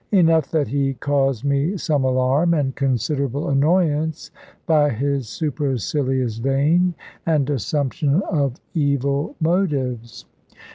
Enough 0.11 0.49
that 0.49 0.69
he 0.69 0.95
caused 0.95 1.45
me 1.45 1.77
some 1.77 2.03
alarm 2.03 2.55
and 2.55 2.73
considerable 2.75 3.49
annoyance 3.49 4.31
by 4.65 4.89
his 4.89 5.29
supercilious 5.29 6.37
vein, 6.39 6.95
and 7.23 7.47
assumption 7.51 8.23
of 8.23 8.59
evil 8.73 9.35
motives. 9.39 10.25